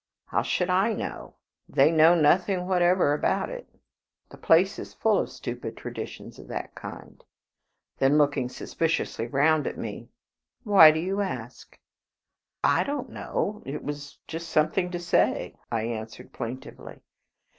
[0.25, 1.35] "How should I know?
[1.69, 3.69] They know nothing whatever about it.
[4.29, 7.23] The place is full of stupid traditions of that kind."
[7.99, 10.09] Then, looking suspiciously round at me,
[10.63, 11.77] "Why do you ask?"
[12.63, 17.03] "I don't know; it was just something to say," I answered plaintively.